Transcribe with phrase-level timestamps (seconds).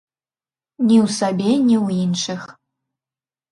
[0.87, 2.41] Ні ў сабе, ні ў іншых.